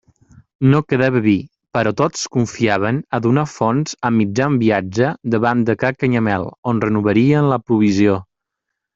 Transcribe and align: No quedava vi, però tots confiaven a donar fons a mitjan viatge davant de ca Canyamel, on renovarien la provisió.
No 0.69 0.77
quedava 0.91 1.19
vi, 1.25 1.33
però 1.77 1.91
tots 1.99 2.23
confiaven 2.35 3.01
a 3.17 3.19
donar 3.25 3.43
fons 3.55 3.93
a 4.09 4.11
mitjan 4.15 4.55
viatge 4.63 5.11
davant 5.35 5.61
de 5.67 5.75
ca 5.83 5.91
Canyamel, 5.99 6.47
on 6.73 6.81
renovarien 6.87 7.51
la 7.53 7.61
provisió. 7.69 8.17